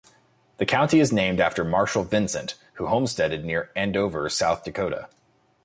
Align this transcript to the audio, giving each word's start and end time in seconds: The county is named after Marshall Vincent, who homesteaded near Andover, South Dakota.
The 0.57 0.65
county 0.65 0.99
is 0.99 1.11
named 1.13 1.39
after 1.39 1.63
Marshall 1.63 2.01
Vincent, 2.05 2.55
who 2.77 2.87
homesteaded 2.87 3.45
near 3.45 3.69
Andover, 3.75 4.27
South 4.29 4.63
Dakota. 4.63 5.09